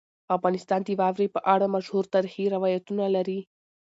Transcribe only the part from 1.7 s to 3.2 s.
مشهور تاریخي روایتونه